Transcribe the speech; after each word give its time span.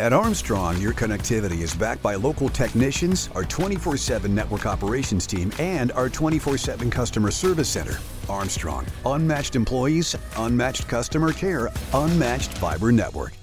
At 0.00 0.12
Armstrong, 0.12 0.80
your 0.80 0.92
connectivity 0.92 1.60
is 1.60 1.72
backed 1.72 2.02
by 2.02 2.16
local 2.16 2.48
technicians, 2.48 3.30
our 3.36 3.44
24 3.44 3.96
7 3.96 4.34
network 4.34 4.66
operations 4.66 5.24
team, 5.24 5.52
and 5.60 5.92
our 5.92 6.08
24 6.08 6.58
7 6.58 6.90
customer 6.90 7.30
service 7.30 7.68
center. 7.68 7.98
Armstrong, 8.28 8.84
unmatched 9.06 9.54
employees, 9.54 10.16
unmatched 10.38 10.88
customer 10.88 11.32
care, 11.32 11.70
unmatched 11.92 12.58
fiber 12.58 12.90
network. 12.90 13.34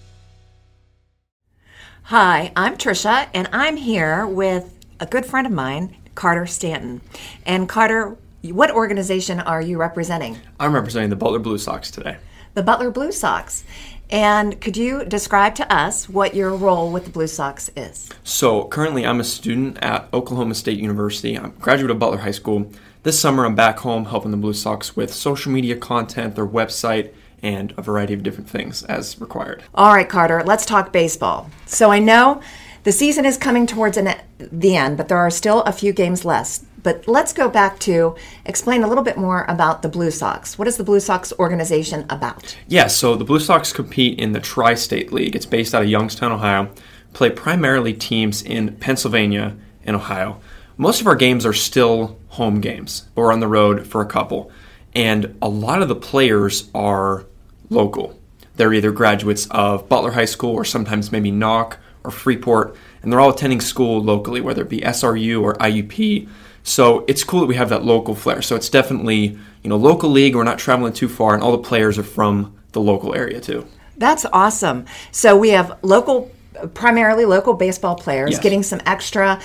Hi, 2.04 2.52
I'm 2.58 2.76
Trisha, 2.76 3.30
and 3.34 3.48
I'm 3.54 3.78
here 3.78 4.28
with 4.28 4.78
a 5.00 5.06
good 5.06 5.26
friend 5.26 5.48
of 5.48 5.54
mine, 5.54 5.96
Carter 6.16 6.46
Stanton. 6.46 7.00
And 7.46 7.70
Carter, 7.70 8.18
what 8.44 8.72
organization 8.72 9.40
are 9.40 9.62
you 9.62 9.78
representing? 9.78 10.38
I'm 10.60 10.76
representing 10.76 11.12
the 11.12 11.16
Butler 11.16 11.40
Blue 11.40 11.58
Sox 11.58 11.90
today. 11.90 12.18
The 12.54 12.64
Butler 12.64 12.92
Blue 12.92 13.14
Sox. 13.14 13.64
And 14.12 14.60
could 14.60 14.76
you 14.76 15.06
describe 15.06 15.56
to 15.56 15.74
us 15.74 16.10
what 16.10 16.36
your 16.36 16.54
role 16.54 16.92
with 16.92 17.06
the 17.06 17.12
Blue 17.12 17.28
Sox 17.28 17.72
is? 17.78 18.10
So, 18.26 18.66
currently, 18.66 19.06
I'm 19.06 19.22
a 19.22 19.24
student 19.24 19.78
at 19.82 20.14
Oklahoma 20.14 20.56
State 20.56 20.80
University. 20.80 21.38
I'm 21.38 21.46
a 21.46 21.50
graduate 21.50 21.92
of 21.92 22.00
Butler 22.00 22.18
High 22.18 22.32
School. 22.32 22.70
This 23.04 23.20
summer, 23.20 23.46
I'm 23.46 23.56
back 23.56 23.80
home 23.80 24.06
helping 24.06 24.32
the 24.32 24.38
Blue 24.38 24.54
Sox 24.54 24.98
with 24.98 25.14
social 25.14 25.52
media 25.52 25.78
content, 25.78 26.36
their 26.36 26.46
website, 26.46 27.14
and 27.42 27.74
a 27.78 27.82
variety 27.82 28.14
of 28.14 28.22
different 28.22 28.50
things 28.50 28.84
as 28.84 29.20
required. 29.20 29.64
All 29.74 29.94
right, 29.94 30.08
Carter, 30.08 30.44
let's 30.46 30.66
talk 30.66 30.92
baseball. 30.92 31.50
So, 31.66 31.90
I 31.90 32.00
know 32.00 32.42
the 32.84 32.92
season 32.92 33.26
is 33.26 33.38
coming 33.38 33.66
towards 33.66 33.96
an, 33.96 34.14
the 34.40 34.76
end, 34.76 34.98
but 34.98 35.08
there 35.08 35.20
are 35.20 35.30
still 35.30 35.62
a 35.64 35.72
few 35.72 35.94
games 35.94 36.26
left. 36.26 36.64
But 36.84 37.08
let's 37.08 37.34
go 37.34 37.50
back 37.50 37.80
to 37.80 38.16
explain 38.46 38.84
a 38.84 38.88
little 38.88 39.04
bit 39.04 39.18
more 39.18 39.46
about 39.48 39.82
the 39.82 39.90
Blue 39.90 40.12
Sox. 40.12 40.58
What 40.58 40.68
is 40.68 40.78
the 40.78 40.84
Blue 40.84 41.00
Sox 41.00 41.32
organization 41.40 42.06
about? 42.10 42.56
Yeah, 42.68 42.88
so 42.88 43.16
the 43.16 43.24
Blue 43.24 43.40
Sox 43.40 43.72
compete 43.72 44.20
in 44.20 44.32
the 44.32 44.40
Tri 44.40 44.76
State 44.76 45.14
League. 45.14 45.36
It's 45.36 45.46
based 45.46 45.76
out 45.76 45.84
of 45.84 45.90
Youngstown, 45.90 46.32
Ohio. 46.32 46.72
Play 47.14 47.30
primarily 47.30 47.94
teams 47.94 48.42
in 48.42 48.76
Pennsylvania 48.78 49.56
and 49.84 49.96
Ohio. 49.96 50.40
Most 50.78 51.02
of 51.02 51.08
our 51.08 51.16
games 51.16 51.46
are 51.46 51.54
still 51.54 52.18
home 52.30 52.62
games, 52.62 53.08
but 53.14 53.22
we're 53.22 53.34
on 53.34 53.40
the 53.40 53.48
road 53.48 53.86
for 53.86 54.02
a 54.02 54.06
couple. 54.06 54.52
And 54.96 55.38
a 55.42 55.50
lot 55.50 55.82
of 55.82 55.88
the 55.88 55.96
players 55.96 56.70
are 56.74 57.26
local. 57.70 58.18
They're 58.56 58.74
either 58.74 58.92
graduates 58.92 59.48
of 59.52 59.88
Butler 59.88 60.12
High 60.12 60.26
School 60.26 60.54
or 60.54 60.66
sometimes 60.66 61.12
maybe 61.12 61.32
Knoch 61.32 61.78
or 62.04 62.12
Freeport, 62.12 62.76
and 63.02 63.12
they're 63.12 63.20
all 63.20 63.30
attending 63.30 63.62
school 63.62 64.02
locally, 64.02 64.42
whether 64.42 64.64
it 64.64 64.70
be 64.70 64.82
SRU 64.82 65.42
or 65.42 65.54
IUP. 65.56 66.28
So 66.64 67.06
it's 67.08 67.24
cool 67.24 67.42
that 67.42 67.48
we 67.48 67.56
have 67.56 67.70
that 67.70 67.84
local 67.84 68.16
flair. 68.16 68.42
So 68.42 68.56
it's 68.56 68.70
definitely, 68.70 69.38
you 69.64 69.70
know, 69.70 69.78
local 69.78 70.10
league. 70.10 70.36
We're 70.36 70.44
not 70.44 70.60
traveling 70.60 70.94
too 70.94 71.10
far, 71.10 71.34
and 71.34 71.44
all 71.44 71.52
the 71.52 71.58
players 71.58 71.98
are 71.98 72.04
from 72.04 72.56
the 72.72 72.82
local 72.82 73.14
area 73.16 73.40
too. 73.40 73.66
That's 73.98 74.26
awesome. 74.32 74.86
So 75.12 75.38
we 75.38 75.50
have 75.50 75.78
local, 75.82 76.32
primarily 76.74 77.26
local 77.26 77.54
baseball 77.54 77.96
players 77.96 78.32
Yes. 78.32 78.40
getting 78.42 78.64
some 78.64 78.82
extra 78.86 79.40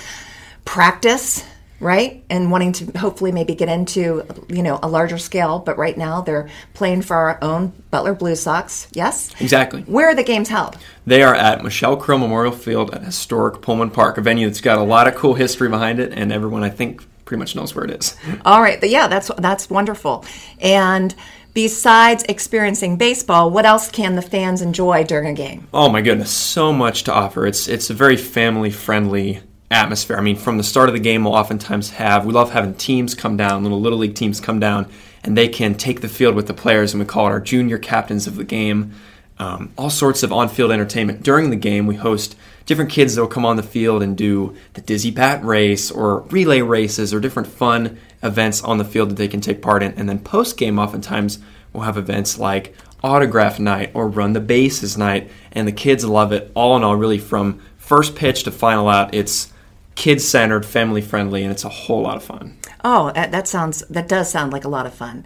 practice, 0.65 1.43
right? 1.79 2.23
And 2.29 2.51
wanting 2.51 2.71
to 2.73 2.97
hopefully 2.97 3.31
maybe 3.31 3.55
get 3.55 3.69
into, 3.69 4.23
you 4.49 4.63
know, 4.63 4.79
a 4.81 4.87
larger 4.87 5.17
scale. 5.17 5.59
But 5.59 5.77
right 5.77 5.97
now 5.97 6.21
they're 6.21 6.49
playing 6.73 7.03
for 7.03 7.15
our 7.15 7.39
own 7.41 7.73
Butler 7.91 8.13
Blue 8.13 8.35
Sox. 8.35 8.87
Yes? 8.93 9.33
Exactly. 9.39 9.81
Where 9.83 10.09
are 10.09 10.15
the 10.15 10.23
games 10.23 10.49
held? 10.49 10.77
They 11.05 11.21
are 11.23 11.35
at 11.35 11.63
Michelle 11.63 11.97
Krill 11.97 12.19
Memorial 12.19 12.51
Field 12.51 12.93
at 12.93 13.03
historic 13.03 13.61
Pullman 13.61 13.91
Park, 13.91 14.17
a 14.17 14.21
venue 14.21 14.47
that's 14.47 14.61
got 14.61 14.77
a 14.77 14.83
lot 14.83 15.07
of 15.07 15.15
cool 15.15 15.35
history 15.35 15.69
behind 15.69 15.99
it, 15.99 16.11
and 16.13 16.31
everyone 16.31 16.63
I 16.63 16.69
think 16.69 17.03
pretty 17.25 17.39
much 17.39 17.55
knows 17.55 17.75
where 17.75 17.85
it 17.85 17.91
is. 17.91 18.15
All 18.45 18.61
right. 18.61 18.79
but 18.79 18.89
Yeah, 18.89 19.07
that's 19.07 19.29
that's 19.37 19.69
wonderful. 19.69 20.25
And 20.59 21.13
besides 21.53 22.23
experiencing 22.29 22.97
baseball, 22.97 23.51
what 23.51 23.65
else 23.65 23.89
can 23.89 24.15
the 24.15 24.21
fans 24.21 24.61
enjoy 24.61 25.03
during 25.03 25.27
a 25.27 25.33
game? 25.33 25.67
Oh 25.73 25.89
my 25.89 26.01
goodness, 26.01 26.31
so 26.31 26.73
much 26.73 27.03
to 27.03 27.13
offer. 27.13 27.45
It's 27.45 27.67
it's 27.67 27.89
a 27.89 27.93
very 27.93 28.17
family 28.17 28.71
friendly 28.71 29.41
atmosphere. 29.69 30.17
I 30.17 30.21
mean, 30.21 30.37
from 30.37 30.57
the 30.57 30.63
start 30.63 30.89
of 30.89 30.93
the 30.93 30.99
game, 30.99 31.23
we'll 31.23 31.33
oftentimes 31.33 31.91
have 31.91 32.25
we 32.25 32.33
love 32.33 32.51
having 32.51 32.73
teams 32.73 33.15
come 33.15 33.37
down, 33.37 33.63
little 33.63 33.81
little 33.81 33.99
league 33.99 34.15
teams 34.15 34.39
come 34.39 34.59
down, 34.59 34.89
and 35.23 35.37
they 35.37 35.47
can 35.47 35.75
take 35.75 36.01
the 36.01 36.07
field 36.07 36.35
with 36.35 36.47
the 36.47 36.53
players, 36.53 36.93
and 36.93 36.99
we 36.99 37.05
call 37.05 37.27
it 37.27 37.31
our 37.31 37.41
junior 37.41 37.77
captains 37.77 38.27
of 38.27 38.35
the 38.35 38.43
game. 38.43 38.93
Um, 39.39 39.71
all 39.77 39.91
sorts 39.91 40.23
of 40.23 40.33
on-field 40.33 40.71
entertainment 40.71 41.21
during 41.21 41.51
the 41.51 41.55
game. 41.55 41.85
We 41.85 41.95
host 41.95 42.35
different 42.65 42.89
kids 42.89 43.13
that 43.13 43.21
will 43.21 43.27
come 43.27 43.45
on 43.45 43.55
the 43.55 43.61
field 43.61 44.01
and 44.01 44.17
do 44.17 44.55
the 44.73 44.81
dizzy 44.81 45.11
bat 45.11 45.43
race 45.43 45.91
or 45.91 46.21
relay 46.21 46.61
races 46.61 47.13
or 47.13 47.19
different 47.19 47.47
fun 47.47 47.99
events 48.23 48.63
on 48.63 48.79
the 48.79 48.83
field 48.83 49.11
that 49.11 49.15
they 49.17 49.27
can 49.27 49.39
take 49.39 49.61
part 49.61 49.83
in. 49.83 49.93
And 49.93 50.09
then 50.09 50.17
post-game, 50.19 50.79
oftentimes 50.79 51.37
we'll 51.71 51.83
have 51.83 51.97
events 51.97 52.39
like 52.39 52.73
autograph 53.03 53.59
night 53.59 53.91
or 53.93 54.07
run 54.07 54.33
the 54.33 54.39
bases 54.39 54.97
night, 54.97 55.29
and 55.51 55.67
the 55.67 55.71
kids 55.71 56.03
love 56.03 56.31
it. 56.31 56.51
All 56.55 56.75
in 56.75 56.83
all, 56.83 56.95
really 56.95 57.19
from 57.19 57.61
first 57.77 58.15
pitch 58.15 58.41
to 58.43 58.51
final 58.51 58.89
out, 58.89 59.13
it's 59.13 59.53
kid-centered, 59.97 60.63
family-friendly, 60.63 61.41
and 61.43 61.51
it's 61.51 61.65
a 61.65 61.69
whole 61.69 62.03
lot 62.03 62.15
of 62.15 62.23
fun. 62.23 62.55
Oh, 62.85 63.11
that, 63.13 63.31
that 63.31 63.47
sounds 63.47 63.79
that 63.89 64.07
does 64.07 64.29
sound 64.29 64.53
like 64.53 64.63
a 64.63 64.69
lot 64.69 64.85
of 64.85 64.93
fun. 64.93 65.25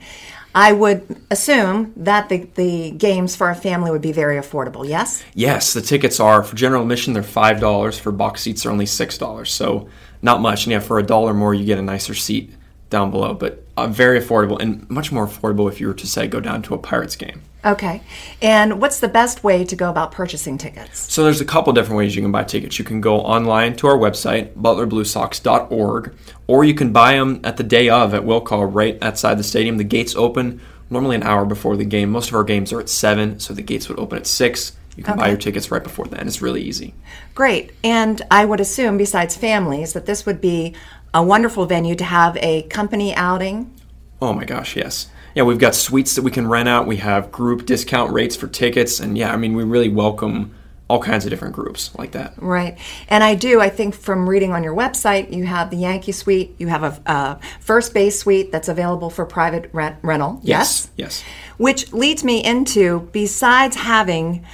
I 0.56 0.72
would 0.72 1.22
assume 1.30 1.94
that 1.98 2.30
the, 2.30 2.48
the 2.56 2.92
games 2.92 3.36
for 3.36 3.50
a 3.50 3.56
family 3.56 3.92
would 3.92 4.02
be 4.02 4.14
very 4.14 4.38
affordable. 4.38 4.88
Yes. 4.88 5.24
Yes, 5.34 5.74
the 5.74 5.82
tickets 5.82 6.20
are 6.20 6.42
for 6.42 6.56
general 6.56 6.82
admission 6.82 7.14
they're 7.14 7.24
five 7.24 7.60
dollars. 7.60 8.00
For 8.00 8.12
box 8.12 8.42
seats 8.42 8.64
they're 8.64 8.72
only 8.72 8.86
six 8.86 9.18
dollars. 9.18 9.52
So 9.52 9.90
not 10.22 10.42
much. 10.42 10.66
And 10.66 10.72
yeah, 10.72 10.80
for 10.80 11.00
a 11.00 11.04
dollar 11.04 11.34
more 11.34 11.54
you 11.54 11.66
get 11.66 11.78
a 11.78 11.82
nicer 11.82 12.14
seat 12.14 12.54
down 12.92 13.10
below. 13.10 13.34
But 13.34 13.66
uh, 13.76 13.88
very 13.88 14.20
affordable 14.20 14.60
and 14.62 14.88
much 14.90 15.12
more 15.12 15.26
affordable 15.26 15.68
if 15.72 15.82
you 15.82 15.88
were 15.88 15.96
to 15.96 16.06
say 16.06 16.28
go 16.28 16.40
down 16.40 16.62
to 16.64 16.76
a 16.76 16.78
Pirates 16.78 17.16
game. 17.16 17.42
Okay. 17.64 18.02
And 18.42 18.82
what's 18.82 19.00
the 19.00 19.08
best 19.08 19.44
way 19.44 19.64
to 19.66 19.76
go 19.76 19.90
about 19.90 20.12
purchasing 20.12 20.58
tickets? 20.58 21.12
So 21.12 21.24
there's 21.24 21.42
a 21.42 21.46
couple 21.46 21.74
different 21.74 21.98
ways 21.98 22.16
you 22.16 22.22
can 22.22 22.32
buy 22.32 22.44
tickets. 22.44 22.80
You 22.80 22.86
can 22.86 23.02
go 23.02 23.22
online 23.22 23.76
to 23.78 23.88
our 23.88 23.98
website, 23.98 24.54
butlerbluesox.org, 24.54 26.16
or 26.48 26.64
you 26.64 26.74
can 26.74 26.92
buy 26.92 27.14
them 27.14 27.40
at 27.44 27.58
the 27.58 27.64
day 27.64 27.90
of 27.90 28.14
at 28.14 28.24
will 28.24 28.42
call 28.42 28.66
right 28.66 28.98
outside 29.02 29.38
the 29.38 29.44
stadium. 29.44 29.78
The 29.78 29.84
gates 29.84 30.16
open 30.16 30.62
normally 30.90 31.16
an 31.16 31.24
hour 31.24 31.46
before 31.46 31.78
the 31.78 31.86
game. 31.86 32.10
Most 32.10 32.30
of 32.30 32.36
our 32.36 32.44
games 32.44 32.74
are 32.74 32.80
at 32.80 32.90
7, 32.90 33.40
so 33.40 33.54
the 33.54 33.62
gates 33.62 33.88
would 33.90 34.00
open 34.00 34.18
at 34.18 34.28
6. 34.28 34.76
You 34.98 35.04
can 35.04 35.18
buy 35.18 35.30
your 35.30 35.38
tickets 35.38 35.72
right 35.72 35.82
before 35.82 36.06
then. 36.06 36.28
It's 36.28 36.42
really 36.42 36.62
easy. 36.62 36.94
Great. 37.34 37.72
And 37.82 38.22
I 38.30 38.44
would 38.44 38.60
assume, 38.60 38.98
besides 38.98 39.38
families, 39.38 39.94
that 39.94 40.06
this 40.06 40.26
would 40.26 40.42
be 40.42 40.76
a 41.14 41.24
wonderful 41.24 41.66
venue 41.66 41.96
to 41.96 42.04
have 42.04 42.38
a 42.38 42.64
company 42.64 43.14
outing. 43.16 43.74
Oh 44.22 44.34
my 44.34 44.46
gosh, 44.46 44.76
yes. 44.76 45.10
Yeah, 45.36 45.44
we've 45.44 45.60
got 45.60 45.76
suites 45.76 46.16
that 46.16 46.24
we 46.24 46.32
can 46.32 46.48
rent 46.48 46.70
out. 46.70 46.88
We 46.88 46.98
have 46.98 47.32
group 47.32 47.66
discount 47.66 48.12
rates 48.12 48.36
for 48.36 48.48
tickets. 48.48 49.00
And 49.00 49.18
yeah, 49.18 49.34
I 49.34 49.38
mean, 49.38 49.56
we 49.56 49.64
really 49.64 49.90
welcome 49.90 50.54
all 50.90 51.00
kinds 51.00 51.24
of 51.24 51.30
different 51.30 51.56
groups 51.56 51.96
like 51.98 52.12
that. 52.12 52.34
Right. 52.36 52.78
And 53.08 53.24
I 53.24 53.36
do, 53.36 53.62
I 53.62 53.70
think 53.70 53.96
from 53.96 54.28
reading 54.28 54.52
on 54.52 54.62
your 54.62 54.76
website, 54.76 55.34
you 55.34 55.46
have 55.46 55.70
the 55.70 55.78
Yankee 55.78 56.12
suite, 56.12 56.54
you 56.58 56.68
have 56.68 56.84
a, 56.84 57.02
a 57.06 57.40
first 57.62 57.94
base 57.94 58.20
suite 58.20 58.52
that's 58.52 58.68
available 58.68 59.10
for 59.10 59.26
private 59.26 59.70
rent, 59.72 59.96
rental. 60.02 60.42
Yes? 60.44 60.92
Yes. 60.98 61.24
Which 61.56 61.94
leads 61.94 62.26
me 62.26 62.44
into 62.44 63.08
besides 63.14 63.78
having 63.78 64.46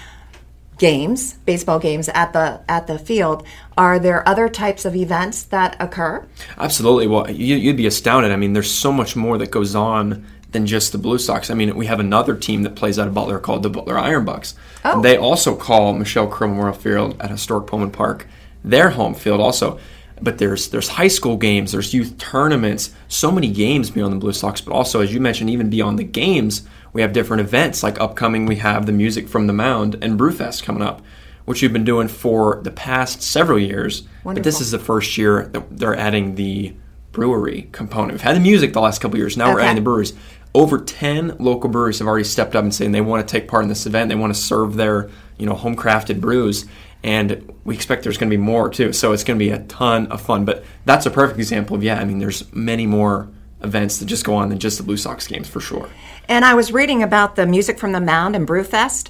games, 0.77 1.33
baseball 1.45 1.79
games 1.79 2.09
at 2.09 2.33
the 2.33 2.61
at 2.69 2.88
the 2.88 2.99
field, 2.99 3.45
are 3.77 3.99
there 3.99 4.27
other 4.27 4.49
types 4.49 4.85
of 4.85 4.95
events 4.95 5.43
that 5.43 5.75
occur? 5.79 6.25
Absolutely. 6.57 7.07
Well, 7.07 7.29
you, 7.29 7.55
you'd 7.55 7.77
be 7.77 7.88
astounded. 7.88 8.31
I 8.31 8.35
mean, 8.35 8.53
there's 8.53 8.71
so 8.71 8.91
much 8.91 9.15
more 9.15 9.38
that 9.38 9.51
goes 9.51 9.75
on 9.75 10.25
than 10.51 10.65
just 10.65 10.91
the 10.91 10.97
Blue 10.97 11.17
Sox. 11.17 11.49
I 11.49 11.53
mean, 11.53 11.75
we 11.75 11.88
have 11.88 11.99
another 11.99 12.35
team 12.35 12.63
that 12.63 12.75
plays 12.75 12.97
out 12.97 13.07
of 13.07 13.13
Butler 13.13 13.39
called 13.39 13.63
the 13.63 13.69
Butler 13.69 13.97
Iron 13.97 14.25
Bucks. 14.25 14.55
Oh. 14.85 15.01
They 15.01 15.17
also 15.17 15.55
call 15.55 15.93
Michelle 15.93 16.29
Krill 16.29 16.49
Memorial 16.49 16.73
Field 16.73 17.19
at 17.21 17.29
historic 17.29 17.67
Pullman 17.67 17.91
Park 17.91 18.27
their 18.63 18.89
home 18.91 19.13
field 19.13 19.39
also. 19.39 19.79
But 20.19 20.39
there's 20.39 20.69
there's 20.69 20.88
high 20.88 21.09
school 21.09 21.38
games, 21.38 21.71
there's 21.71 21.94
youth 21.94 22.17
tournaments, 22.17 22.91
so 23.07 23.31
many 23.31 23.51
games 23.51 23.91
beyond 23.91 24.13
the 24.13 24.17
Blue 24.17 24.33
Sox. 24.33 24.61
But 24.61 24.73
also, 24.73 25.01
as 25.01 25.13
you 25.13 25.19
mentioned, 25.19 25.51
even 25.51 25.69
beyond 25.69 25.99
the 25.99 26.03
games, 26.03 26.67
we 26.97 27.03
have 27.03 27.13
different 27.13 27.41
events. 27.41 27.84
Like 27.84 28.02
upcoming, 28.02 28.47
we 28.47 28.56
have 28.56 28.88
the 28.88 28.91
music 28.91 29.30
from 29.30 29.46
the 29.46 29.53
mound 29.53 30.00
and 30.02 30.19
Brewfest 30.19 30.63
coming 30.63 30.81
up, 30.81 31.03
which 31.46 31.62
we've 31.62 31.72
been 31.72 31.84
doing 31.84 32.08
for 32.08 32.59
the 32.63 32.72
past 32.72 33.21
several 33.21 33.60
years. 33.60 34.01
But 34.24 34.42
this 34.42 34.60
is 34.62 34.71
the 34.71 34.80
first 34.80 35.16
year 35.16 35.45
that 35.50 35.77
they're 35.77 35.95
adding 35.95 36.33
the 36.33 36.75
brewery 37.12 37.69
component. 37.71 38.13
We've 38.13 38.21
had 38.21 38.36
the 38.36 38.39
music 38.39 38.74
the 38.74 38.81
last 38.81 39.00
couple 39.00 39.19
years. 39.19 39.38
Now 39.38 39.54
we're 39.54 39.60
adding 39.60 39.75
the 39.75 39.81
breweries. 39.83 40.13
Over 40.56 40.80
ten 40.80 41.38
local 41.38 41.69
breweries 41.69 42.00
have 42.00 42.07
already 42.07 42.24
stepped 42.24 42.56
up 42.56 42.63
and 42.63 42.74
saying 42.74 42.94
they 42.94 43.01
want 43.01 43.27
to 43.27 43.31
take 43.31 43.48
part 43.48 43.62
in 43.62 43.69
this 43.69 43.86
event. 43.86 44.10
They 44.10 44.16
want 44.16 44.33
to 44.33 44.42
serve 44.42 44.74
their 44.74 45.12
you 45.38 45.45
know 45.45 45.54
home 45.54 45.75
crafted 45.75 46.19
brews, 46.19 46.66
and 47.04 47.54
we 47.63 47.75
expect 47.75 48.01
there's 48.01 48.18
going 48.18 48.31
to 48.31 48.36
be 48.36 48.42
more 48.42 48.69
too. 48.69 48.92
So 48.92 49.12
it's 49.12 49.24
going 49.24 49.38
to 49.38 49.45
be 49.45 49.51
a 49.51 49.60
ton 49.66 50.07
of 50.07 50.19
fun. 50.19 50.45
But 50.45 50.66
that's 50.86 51.06
a 51.06 51.12
perfect 51.12 51.38
example 51.38 51.75
of 51.75 51.83
yeah. 51.83 52.00
I 52.00 52.06
mean, 52.06 52.18
there's 52.18 52.51
many 52.56 52.88
more 52.88 53.30
events 53.62 53.98
that 53.98 54.06
just 54.06 54.24
go 54.24 54.36
on 54.36 54.50
than 54.50 54.59
just 54.59 54.77
the 54.77 54.83
Blue 54.83 54.98
Sox 54.98 55.27
games 55.27 55.48
for 55.48 55.59
sure. 55.59 55.89
And 56.30 56.45
I 56.45 56.54
was 56.54 56.71
reading 56.71 57.04
about 57.04 57.36
the 57.36 57.45
music 57.45 57.80
from 57.80 57.92
the 57.92 58.01
mound 58.01 58.36
and 58.36 58.48
Brewfest. 58.48 59.09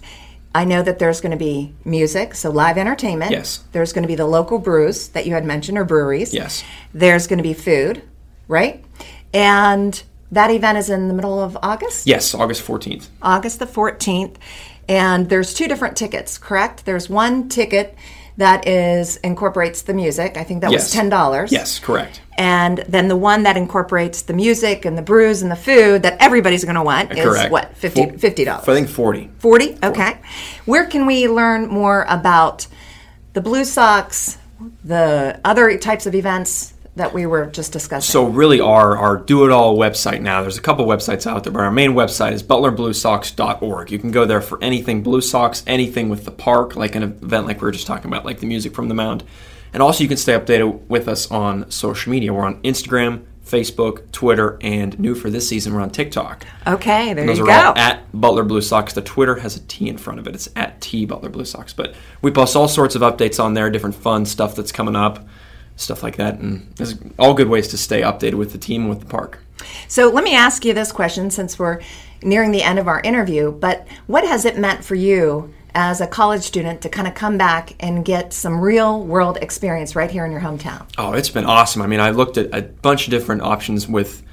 I 0.56 0.64
know 0.64 0.82
that 0.82 1.00
there's 1.00 1.22
going 1.22 1.32
to 1.32 1.38
be 1.38 1.74
music, 1.86 2.34
so 2.34 2.50
live 2.50 2.78
entertainment. 2.78 3.32
Yes. 3.32 3.64
There's 3.74 3.94
going 3.94 4.04
to 4.04 4.08
be 4.08 4.16
the 4.16 4.26
local 4.26 4.60
brews 4.60 5.10
that 5.10 5.26
you 5.26 5.34
had 5.34 5.46
mentioned, 5.46 5.78
or 5.78 5.84
breweries. 5.84 6.34
Yes. 6.34 6.64
There's 6.94 7.28
going 7.28 7.38
to 7.38 7.44
be 7.44 7.54
food, 7.54 8.02
right? 8.48 8.84
And 9.34 10.02
that 10.32 10.50
event 10.50 10.78
is 10.78 10.90
in 10.90 11.08
the 11.08 11.14
middle 11.14 11.40
of 11.40 11.58
August? 11.62 12.08
Yes, 12.08 12.34
August 12.34 12.66
14th. 12.66 13.08
August 13.22 13.60
the 13.60 13.66
14th. 13.66 14.36
And 14.90 15.30
there's 15.30 15.54
two 15.54 15.68
different 15.68 15.98
tickets, 15.98 16.38
correct? 16.38 16.86
There's 16.86 17.10
one 17.10 17.50
ticket 17.50 17.96
that 18.38 18.68
is 18.68 19.18
incorporates 19.18 19.82
the 19.82 19.94
music. 19.94 20.38
I 20.38 20.44
think 20.44 20.62
that 20.62 20.72
Yes. 20.72 20.84
was 20.86 20.92
ten 20.92 21.10
dollars. 21.10 21.52
Yes, 21.52 21.80
correct. 21.80 22.22
And 22.38 22.84
then 22.88 23.08
the 23.08 23.16
one 23.16 23.44
that 23.44 23.58
incorporates 23.58 24.22
the 24.22 24.34
music 24.34 24.86
and 24.86 24.96
the 24.98 25.02
brews 25.02 25.42
and 25.42 25.50
the 25.52 25.56
food 25.56 26.04
that 26.04 26.18
everybody's 26.20 26.64
going 26.64 26.76
to 26.76 26.84
want 26.84 27.12
is 27.12 27.26
correct. 27.26 27.52
what 27.52 27.76
50 27.76 28.06
Fo- 28.12 28.18
fifty 28.18 28.46
dollars. 28.46 28.68
I 28.70 28.74
think 28.76 28.90
40. 28.90 29.32
40 29.40 29.78
okay 29.84 30.20
where 30.66 30.86
can 30.86 31.06
we 31.08 31.28
learn 31.28 31.68
more 31.68 32.06
about 32.08 32.68
the 33.34 33.42
blue 33.42 33.66
sox 33.66 34.38
the 34.84 35.40
other 35.44 35.76
types 35.78 36.06
of 36.06 36.14
events 36.16 36.74
that 36.98 37.14
we 37.14 37.26
were 37.26 37.46
just 37.48 37.72
discussing 37.72 38.12
So 38.12 38.26
really 38.26 38.60
our 38.60 38.98
our 38.98 39.18
do 39.18 39.46
it 39.46 39.52
all 39.52 39.78
website 39.78 40.22
now. 40.22 40.42
There's 40.42 40.58
a 40.58 40.62
couple 40.62 40.86
websites 40.86 41.26
out 41.26 41.44
there, 41.44 41.54
but 41.54 41.62
our 41.62 41.72
main 41.72 41.92
website 41.94 42.34
is 42.34 42.44
butlerbluesox.org. 42.44 43.92
You 43.92 44.00
can 44.00 44.12
go 44.12 44.26
there 44.26 44.42
for 44.42 44.62
anything 44.64 45.04
Blue 45.04 45.22
Sox, 45.22 45.64
anything 45.66 46.10
with 46.10 46.26
the 46.26 46.32
park, 46.32 46.76
like 46.76 46.96
an 46.96 47.04
event 47.04 47.48
like 47.48 47.62
we 47.62 47.66
were 47.66 47.72
just 47.72 47.88
talking 47.88 48.12
about, 48.12 48.26
like 48.26 48.40
the 48.40 48.48
music 48.48 48.74
from 48.74 48.88
the 48.88 48.96
mound. 48.96 49.24
And 49.74 49.84
also 49.84 50.04
you 50.04 50.08
can 50.08 50.18
stay 50.18 50.34
updated 50.34 50.88
with 50.88 51.08
us 51.08 51.30
on 51.30 51.70
social 51.70 52.12
media. 52.12 52.34
We're 52.34 52.46
on 52.46 52.62
Instagram, 52.62 53.26
Facebook, 53.46 54.12
Twitter, 54.12 54.58
and 54.62 54.98
new 55.00 55.16
for 55.16 55.30
this 55.30 55.48
season, 55.48 55.74
we're 55.74 55.82
on 55.82 55.90
TikTok. 55.90 56.46
okay 56.66 57.14
there 57.14 57.26
Those 57.26 57.38
you 57.38 57.44
are 57.46 57.48
go 57.48 57.70
all 57.70 57.78
at 57.78 58.04
Butler 58.12 58.44
Blue 58.44 58.62
Sox. 58.62 58.94
The 58.94 59.02
Twitter 59.02 59.36
has 59.36 59.56
a 59.56 59.62
T 59.62 59.88
in 59.88 59.98
front 59.98 60.20
of 60.20 60.28
it. 60.28 60.36
It's 60.36 60.50
at 60.56 60.82
T 60.82 61.06
Butler 61.06 61.30
Blue 61.30 61.46
Sox. 61.46 61.74
But 61.74 61.96
we 62.22 62.32
post 62.32 62.56
all 62.56 62.68
sorts 62.68 62.96
of 62.96 63.02
updates 63.02 63.44
on 63.44 63.54
there, 63.54 63.70
different 63.70 63.96
fun 63.96 64.26
stuff 64.26 64.56
that's 64.56 64.72
coming 64.72 64.96
up, 64.96 65.26
stuff 65.78 66.04
like 66.04 66.18
that. 66.18 66.40
And 66.40 66.72
there's 66.76 66.96
all 67.18 67.34
good 67.34 67.48
ways 67.48 67.70
to 67.70 67.78
stay 67.78 68.02
updated 68.02 68.36
with 68.36 68.52
the 68.52 68.58
team 68.58 68.82
and 68.82 68.90
with 68.90 69.00
the 69.00 69.06
park. 69.06 69.40
so 69.88 70.10
let 70.10 70.24
me 70.24 70.36
ask 70.36 70.66
you 70.66 70.74
this 70.74 70.92
question 70.92 71.32
since 71.32 71.58
we're 71.58 71.80
nearing 72.22 72.52
the 72.52 72.62
end 72.62 72.78
of 72.80 72.88
our 72.88 73.00
interview 73.02 73.52
but 73.52 73.88
what 74.08 74.24
has 74.28 74.46
it 74.46 74.58
meant 74.58 74.84
for 74.84 74.94
you 74.96 75.52
as 75.74 76.00
a 76.02 76.08
college 76.08 76.42
student 76.44 76.82
to 76.82 76.90
kind 76.90 77.08
of 77.08 77.14
come 77.16 77.38
back 77.38 77.74
and 77.80 78.06
get 78.06 78.34
some 78.34 78.60
real 78.60 79.04
world 79.04 79.38
experience 79.42 79.96
right 79.96 80.12
here 80.12 80.26
in 80.26 80.32
your 80.32 80.42
hometown 80.42 80.86
Oh, 80.98 81.14
it's 81.14 81.30
been 81.30 81.46
awesome. 81.46 81.82
I 81.82 81.88
mean, 81.88 82.00
I 82.00 82.12
looked 82.12 82.38
at 82.38 82.54
a 82.54 82.62
bunch 82.64 83.08
of 83.08 83.12
different 83.12 83.42
options 83.42 83.88
with 83.88 84.24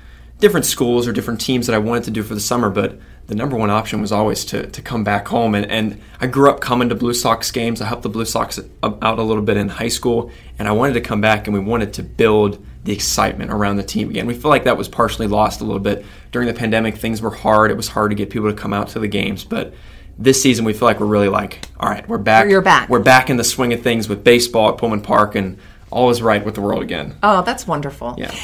different 0.40 0.67
schools 0.67 1.06
or 1.08 1.12
different 1.12 1.40
teams 1.40 1.67
that 1.67 1.75
I 1.75 1.79
wanted 1.79 2.05
to 2.05 2.11
do 2.11 2.23
for 2.23 2.35
the 2.35 2.40
summer, 2.40 2.69
but 2.70 2.99
the 3.26 3.35
number 3.35 3.56
one 3.56 3.71
option 3.71 4.00
was 4.00 4.12
always 4.12 4.44
to, 4.47 4.67
to 4.67 4.82
come 4.82 5.03
back 5.03 5.29
home. 5.29 5.55
And, 5.55 5.71
and 5.71 6.00
I 6.21 6.26
grew 6.26 6.50
up 6.50 6.61
coming 6.61 6.91
to 6.91 6.94
Blue 6.94 7.15
Sox 7.15 7.50
games. 7.50 7.81
I 7.81 7.87
helped 7.87 8.03
the 8.03 8.09
Blue 8.09 8.25
Sox 8.25 8.59
uh, 8.59 8.93
out 9.00 9.19
a 9.19 9.23
little 9.23 9.43
bit 9.43 9.56
in 9.56 9.69
high 9.69 9.88
school, 9.88 10.31
and 10.59 10.69
I 10.69 10.73
wanted 10.73 10.94
to 10.94 11.00
come 11.00 11.21
back 11.21 11.47
and 11.47 11.55
we 11.55 11.61
wanted 11.61 11.94
to 11.94 12.03
build 12.03 12.65
the 12.85 12.93
excitement 12.93 13.50
around 13.50 13.76
the 13.76 13.82
team 13.82 14.11
again. 14.11 14.26
We 14.26 14.35
feel 14.35 14.50
like 14.50 14.65
that 14.65 14.76
was 14.76 14.88
partially 14.88 15.26
lost 15.26 15.62
a 15.62 15.65
little 15.65 15.81
bit 15.81 16.05
during 16.32 16.49
the 16.49 16.55
pandemic. 16.55 16.97
Things 16.97 17.23
were 17.23 17.31
hard. 17.31 17.71
It 17.71 17.76
was 17.76 17.88
hard 17.88 18.11
to 18.11 18.15
get 18.15 18.29
people 18.29 18.50
to 18.50 18.56
come 18.56 18.75
out 18.75 18.88
to 18.88 18.99
the 18.99 19.09
games, 19.09 19.43
but 19.43 19.73
this 20.19 20.41
season 20.41 20.65
we 20.65 20.75
feel 20.75 20.87
like 20.87 21.00
we're 21.00 21.06
really 21.06 21.29
like, 21.29 21.61
all 21.81 21.88
right, 21.88 22.06
we're 22.09 22.19
back. 22.19 22.49
You're 22.49 22.61
back. 22.61 22.88
We're 22.88 23.00
back 23.00 23.31
in 23.31 23.37
the 23.37 23.44
swing 23.44 23.73
of 23.73 23.82
things 23.82 24.09
with 24.09 24.23
baseball 24.23 24.69
at 24.71 24.79
Pullman 24.79 25.00
Park, 25.00 25.35
and 25.35 25.59
all 25.91 26.11
is 26.11 26.21
right 26.21 26.44
with 26.44 26.56
the 26.56 26.61
world 26.61 26.82
again. 26.82 27.17
Oh, 27.23 27.43
that's 27.43 27.67
wonderful. 27.67 28.17
Yeah. 28.19 28.35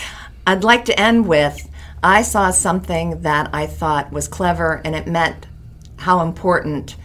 I'd 0.46 0.64
like 0.64 0.86
to 0.86 0.98
end 0.98 1.28
with 1.28 1.68
I 2.02 2.22
saw 2.22 2.50
something 2.50 3.22
that 3.22 3.50
I 3.52 3.66
thought 3.66 4.12
was 4.12 4.26
clever 4.26 4.80
and 4.84 4.94
it 4.94 5.06
meant 5.06 5.46
how 5.96 6.22
important 6.22 6.96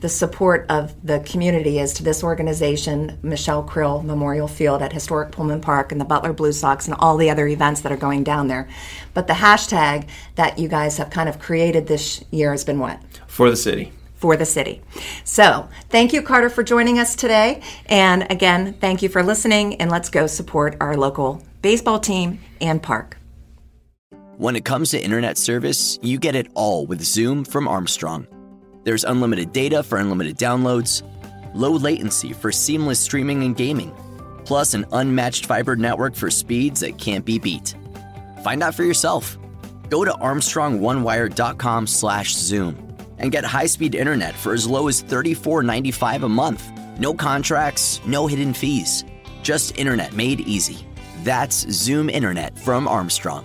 the 0.00 0.08
support 0.08 0.66
of 0.68 0.94
the 1.06 1.20
community 1.20 1.78
is 1.78 1.92
to 1.94 2.02
this 2.02 2.24
organization, 2.24 3.18
Michelle 3.22 3.62
Krill 3.62 4.02
Memorial 4.02 4.48
Field 4.48 4.82
at 4.82 4.92
Historic 4.92 5.30
Pullman 5.30 5.60
Park 5.60 5.92
and 5.92 6.00
the 6.00 6.06
Butler 6.06 6.32
Blue 6.32 6.52
Sox 6.52 6.86
and 6.86 6.96
all 6.98 7.16
the 7.16 7.30
other 7.30 7.46
events 7.46 7.82
that 7.82 7.92
are 7.92 7.98
going 7.98 8.24
down 8.24 8.48
there. 8.48 8.68
But 9.14 9.26
the 9.26 9.34
hashtag 9.34 10.08
that 10.34 10.58
you 10.58 10.68
guys 10.68 10.96
have 10.96 11.10
kind 11.10 11.28
of 11.28 11.38
created 11.38 11.86
this 11.86 12.24
year 12.30 12.50
has 12.50 12.64
been 12.64 12.78
what? 12.78 13.00
For 13.26 13.50
the 13.50 13.56
city. 13.56 13.92
for 14.14 14.36
the 14.36 14.46
city. 14.46 14.82
So, 15.24 15.68
thank 15.88 16.12
you, 16.12 16.20
Carter, 16.20 16.50
for 16.50 16.62
joining 16.62 16.98
us 16.98 17.16
today. 17.16 17.62
And 17.86 18.30
again, 18.30 18.74
thank 18.74 19.00
you 19.00 19.08
for 19.08 19.22
listening. 19.22 19.80
And 19.80 19.90
let's 19.90 20.10
go 20.10 20.26
support 20.26 20.76
our 20.78 20.94
local 20.94 21.42
baseball 21.62 22.00
team 22.00 22.40
and 22.60 22.82
park. 22.82 23.19
When 24.40 24.56
it 24.56 24.64
comes 24.64 24.90
to 24.92 24.98
internet 24.98 25.36
service, 25.36 25.98
you 26.00 26.18
get 26.18 26.34
it 26.34 26.46
all 26.54 26.86
with 26.86 27.02
Zoom 27.02 27.44
from 27.44 27.68
Armstrong. 27.68 28.26
There's 28.84 29.04
unlimited 29.04 29.52
data 29.52 29.82
for 29.82 29.98
unlimited 29.98 30.38
downloads, 30.38 31.02
low 31.54 31.72
latency 31.72 32.32
for 32.32 32.50
seamless 32.50 32.98
streaming 32.98 33.42
and 33.42 33.54
gaming, 33.54 33.92
plus 34.46 34.72
an 34.72 34.86
unmatched 34.92 35.44
fiber 35.44 35.76
network 35.76 36.14
for 36.14 36.30
speeds 36.30 36.80
that 36.80 36.96
can't 36.96 37.22
be 37.22 37.38
beat. 37.38 37.74
Find 38.42 38.62
out 38.62 38.74
for 38.74 38.82
yourself. 38.82 39.36
Go 39.90 40.06
to 40.06 40.12
armstrongonewire.com/zoom 40.12 42.96
and 43.18 43.32
get 43.32 43.44
high-speed 43.44 43.94
internet 43.94 44.34
for 44.34 44.54
as 44.54 44.66
low 44.66 44.88
as 44.88 45.02
$34.95 45.02 46.24
a 46.24 46.28
month. 46.30 46.64
No 46.98 47.12
contracts, 47.12 48.00
no 48.06 48.26
hidden 48.26 48.54
fees. 48.54 49.04
Just 49.42 49.76
internet 49.76 50.14
made 50.14 50.40
easy. 50.40 50.78
That's 51.24 51.70
Zoom 51.70 52.08
internet 52.08 52.58
from 52.58 52.88
Armstrong. 52.88 53.44